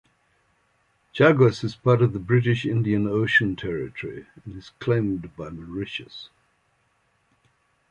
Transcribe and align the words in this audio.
Chagos 1.13 1.63
is 1.63 1.75
part 1.75 2.01
of 2.01 2.11
the 2.13 2.17
British 2.17 2.65
Indian 2.65 3.05
Ocean 3.07 3.55
Territory 3.55 4.25
and 4.43 4.55
is 4.57 4.71
claimed 4.79 5.35
by 5.37 5.49
Mauritius. 5.49 6.29